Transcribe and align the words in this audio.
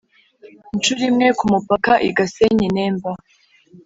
inshuro 0.73 1.01
imwe 1.09 1.27
ku 1.37 1.45
mupaka 1.51 1.93
i 2.07 2.09
gasenyi 2.17 2.65
i- 2.67 2.73
nemba 2.75 3.11